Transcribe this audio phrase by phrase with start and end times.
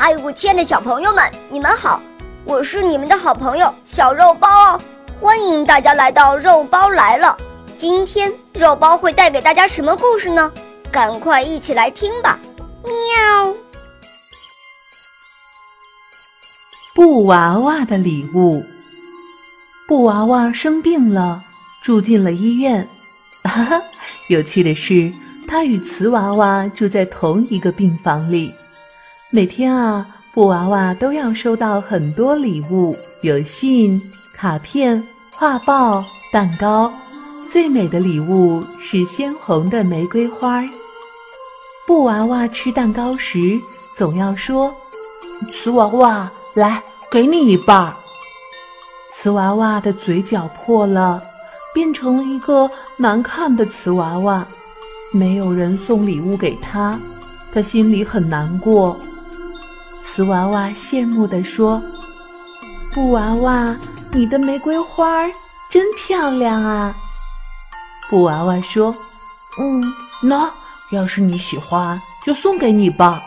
[0.00, 2.00] 嗨，我亲爱的小朋友们，你们好！
[2.44, 4.80] 我是你们的好朋友小肉包哦，
[5.20, 7.36] 欢迎大家来到肉包来了。
[7.76, 10.52] 今天肉包会带给大家什么故事呢？
[10.92, 12.38] 赶快一起来听吧！
[12.84, 13.52] 喵。
[16.94, 18.64] 布娃娃的礼物。
[19.88, 21.42] 布娃娃生病了，
[21.82, 22.86] 住进了医院。
[23.42, 23.82] 哈哈，
[24.28, 25.12] 有趣的是，
[25.48, 28.54] 他与瓷娃娃住在同一个病房里。
[29.30, 34.00] 每天啊，布娃娃都要收到很多礼物，有信、
[34.32, 36.90] 卡片、画报、蛋糕。
[37.46, 40.64] 最美的礼物是鲜红的玫瑰花。
[41.86, 43.60] 布娃娃吃蛋糕时，
[43.94, 44.74] 总要说
[45.52, 47.92] ：“瓷娃娃，来。”给你一半。
[49.12, 51.22] 瓷娃娃的嘴角破了，
[51.74, 54.46] 变成了一个难看的瓷娃娃。
[55.10, 56.98] 没有人送礼物给他，
[57.52, 58.94] 他心里很难过。
[60.10, 61.80] 瓷娃娃羡慕地说
[62.92, 63.76] ：“布娃娃，
[64.10, 65.26] 你的玫瑰花
[65.70, 66.96] 真漂亮啊！”
[68.08, 68.92] 布娃娃说
[69.60, 69.84] ：“嗯，
[70.20, 70.50] 那
[70.90, 73.22] 要是你喜欢，就送给你吧。”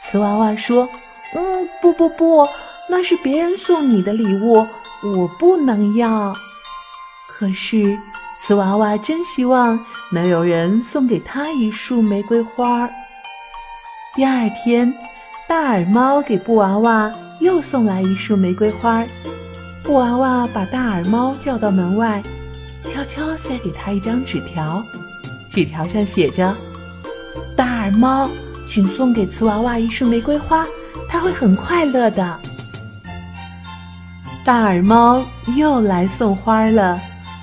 [0.00, 0.88] 瓷娃娃说
[1.34, 2.46] ：“嗯，不不不。”
[2.88, 4.66] 那是别人送你的礼物，
[5.02, 6.34] 我不能要。
[7.28, 7.98] 可是，
[8.40, 9.78] 瓷娃娃真希望
[10.12, 12.88] 能有人送给他一束玫瑰花。
[14.14, 14.92] 第二天，
[15.50, 19.04] 大耳猫给布娃娃又送来一束玫瑰花。
[19.82, 22.22] 布娃娃把大耳猫叫到门外，
[22.84, 24.80] 悄悄塞给他一张纸条。
[25.50, 26.54] 纸条上写着
[27.58, 28.30] ：“大耳猫，
[28.64, 30.64] 请送给瓷娃娃一束玫瑰花，
[31.08, 32.38] 他会很快乐的。”
[34.46, 35.20] 大耳猫
[35.56, 36.96] 又来送花了，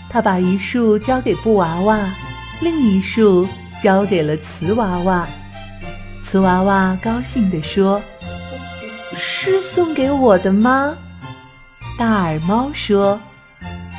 [0.09, 1.99] 它把一束交给布娃娃，
[2.61, 3.45] 另一束
[3.83, 5.27] 交给了瓷娃娃。
[6.30, 8.02] 瓷娃娃高兴地说
[9.16, 10.94] ：“是送给我的吗？”
[11.97, 13.17] 大耳猫说：“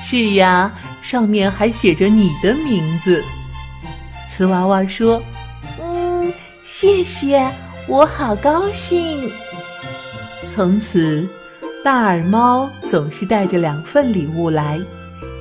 [0.05, 3.25] 是呀，上面还写着你的名字。”
[4.29, 5.23] 瓷娃娃说
[5.83, 6.31] ：“嗯，
[6.67, 7.51] 谢谢，
[7.87, 9.33] 我好高兴。”
[10.55, 11.27] 从此。
[11.83, 14.79] 大耳猫总是带着两份礼物来，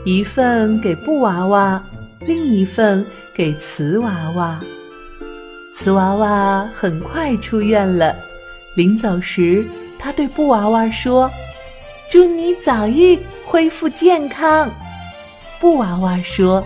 [0.05, 1.83] 一份给布娃娃，
[2.21, 4.57] 另一份给瓷娃娃。
[5.79, 8.15] 瓷娃娃很快出院了，
[8.73, 9.63] 临走时，
[9.99, 11.29] 他对布娃娃说
[12.11, 13.15] ：“祝你早日
[13.45, 14.67] 恢复健康。”
[15.61, 16.65] 布娃娃说：“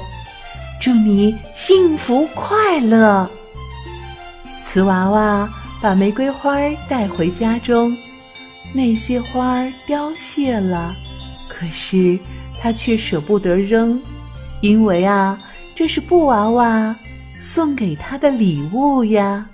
[0.79, 3.29] 祝你幸福快乐。”
[4.63, 5.47] 瓷娃娃
[5.81, 6.57] 把玫瑰花
[6.87, 7.93] 带回家中。
[8.73, 10.89] 那些花儿凋谢了，
[11.49, 12.17] 可是
[12.61, 14.01] 他却舍不得扔，
[14.61, 15.37] 因为啊，
[15.75, 16.95] 这是布娃娃
[17.41, 19.50] 送给他的礼物呀。